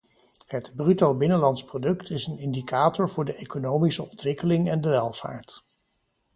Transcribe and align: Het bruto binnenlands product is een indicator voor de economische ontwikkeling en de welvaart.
Het 0.47 0.75
bruto 0.75 1.15
binnenlands 1.17 1.63
product 1.63 2.09
is 2.09 2.27
een 2.27 2.37
indicator 2.37 3.09
voor 3.09 3.25
de 3.25 3.35
economische 3.35 4.09
ontwikkeling 4.09 4.69
en 4.69 4.81
de 4.81 4.89
welvaart. 4.89 5.63